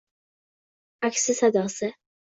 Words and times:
Aksi 1.09 1.33
sadosi. 1.41 1.93